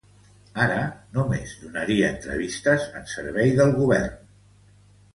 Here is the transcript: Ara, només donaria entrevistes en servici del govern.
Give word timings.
Ara, 0.63 0.77
només 1.17 1.53
donaria 1.67 2.09
entrevistes 2.15 2.89
en 3.03 3.09
servici 3.15 3.57
del 3.63 3.79
govern. 3.81 4.21